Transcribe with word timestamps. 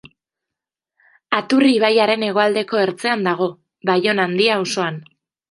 Aturri 1.39 1.73
ibaiaren 1.73 2.25
hegoaldeko 2.29 2.81
ertzean 2.85 3.27
dago, 3.29 3.51
Baiona 3.93 4.27
Handia 4.33 4.59
auzoan. 4.65 5.01